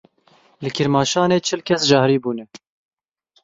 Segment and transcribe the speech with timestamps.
[0.63, 2.45] Li Kirmaşanê çil kes jehrî bûne.